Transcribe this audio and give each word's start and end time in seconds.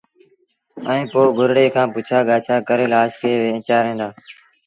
ائيٚݩ 0.89 1.09
پو 1.11 1.21
گُرڙي 1.37 1.65
کآݩ 1.75 1.91
پڇآ 1.93 2.19
ڳآڇآ 2.27 2.55
ڪري 2.67 2.85
لآش 2.93 3.11
کي 3.21 3.31
وينچآرين 3.41 3.95
دآ 4.01 4.07